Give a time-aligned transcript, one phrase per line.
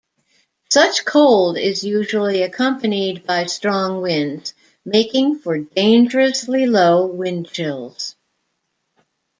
[0.71, 8.15] Such cold is usually accompanied by strong winds, making for dangerously low wind chills.